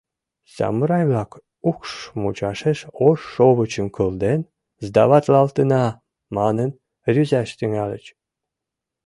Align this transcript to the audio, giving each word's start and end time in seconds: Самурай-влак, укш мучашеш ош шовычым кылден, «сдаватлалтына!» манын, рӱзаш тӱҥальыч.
Самурай-влак, 0.55 1.31
укш 1.69 1.91
мучашеш 2.21 2.79
ош 3.07 3.19
шовычым 3.33 3.87
кылден, 3.95 4.41
«сдаватлалтына!» 4.85 5.85
манын, 6.37 6.69
рӱзаш 7.13 7.49
тӱҥальыч. 7.57 8.05